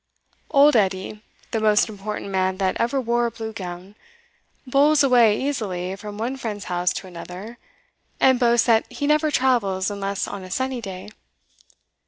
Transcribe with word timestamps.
Old 0.49 0.75
Edie, 0.75 1.21
the 1.51 1.59
most 1.59 1.87
important 1.87 2.31
man 2.31 2.57
that 2.57 2.75
ever 2.79 2.99
wore 2.99 3.27
a 3.27 3.29
blue 3.29 3.53
gown, 3.53 3.93
bowls 4.65 5.03
away 5.03 5.39
easily 5.39 5.95
from 5.95 6.17
one 6.17 6.37
friend's 6.37 6.65
house 6.65 6.91
to 6.93 7.05
another, 7.05 7.59
and 8.19 8.39
boasts 8.39 8.65
that 8.65 8.91
he 8.91 9.05
never 9.05 9.29
travels 9.29 9.91
unless 9.91 10.27
on 10.27 10.43
a 10.43 10.49
sunny 10.49 10.81
day. 10.81 11.09